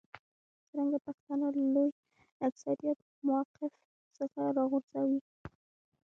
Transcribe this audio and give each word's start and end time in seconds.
څرنګه 0.69 0.97
پښتانه 1.05 1.47
له 1.57 1.65
لوی 1.73 1.89
اکثریت 2.47 2.99
موقف 3.27 3.71
څخه 4.17 4.39
راوغورځوي. 4.57 5.19